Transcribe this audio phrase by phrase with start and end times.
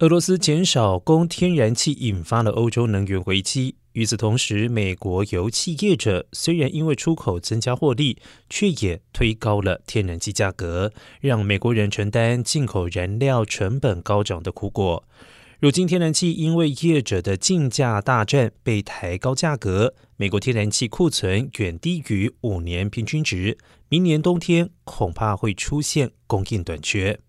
[0.00, 3.76] 俄罗斯减少供天然气引发了欧洲能源危机。
[3.92, 8.18] 与此同时美国油气业者虽然因为出口增加获利
[8.50, 15.04] 却也推高了天然气价格让美国人承担进口燃料成本高涨的苦果。
[15.60, 23.56] 如今天然气因为业者的竞价大战被抬高价格美国天然气库存远低于五年平均值
[23.88, 27.20] 明年冬天恐怕会出现供应短缺。